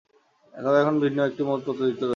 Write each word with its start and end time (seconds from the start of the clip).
তবে 0.53 0.77
এখন 0.81 0.95
ভিন্ন 0.99 1.19
একটি 1.29 1.41
মত 1.43 1.59
প্রচলিত 1.65 2.01
রয়েছে। 2.01 2.09